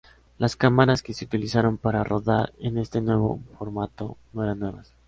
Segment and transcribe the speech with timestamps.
[0.39, 4.95] Las cámaras que se utilizaron para rodar en este nuevo formato, no eran nuevas.